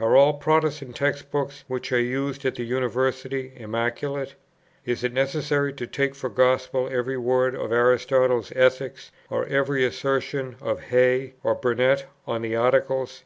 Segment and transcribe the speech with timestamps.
[0.00, 4.34] Are all Protestant text books, which are used at the University, immaculate?
[4.84, 10.56] Is it necessary to take for gospel every word of Aristotle's Ethics, or every assertion
[10.60, 13.22] of Hey or Burnett on the Articles?